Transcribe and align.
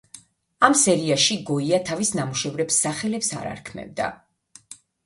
ამ 0.67 0.75
სერიაში 0.83 1.37
გოია 1.51 1.81
თავის 1.91 2.13
ნამუშევრებს 2.21 2.81
სახელებს 2.87 3.33
არ 3.43 3.53
არქმევდა. 3.55 4.15